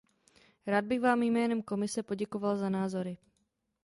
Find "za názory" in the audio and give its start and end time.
2.57-3.17